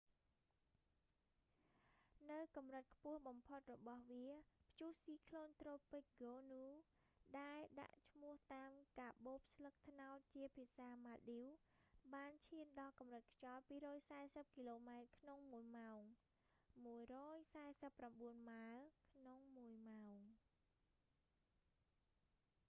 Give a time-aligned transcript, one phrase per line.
[2.31, 4.29] នៅកម្រិតខ្ពស់បំផុតរបស់វា
[4.71, 11.49] ព្យុះស៊ីក្លូន​ត្រូពិក​ ហ្គោនូ tropical cyclone gonuដែល​​​ដាក់ឈ្មោះតាម​កាបូបស្លឹកត្នោតជាភាសាម៉ាល់ឌីវ
[11.81, 13.61] ​ ​បានឈាន​ដល់កម្រិតខ្យល់
[14.07, 16.01] 240 គីឡូម៉ែត្រក្នុងមួយម៉ោង
[16.83, 20.19] 149 ម៉ាលយ៍​ ក្នុងមួយម៉ោង។